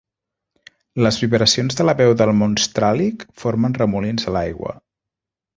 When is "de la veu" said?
1.81-2.15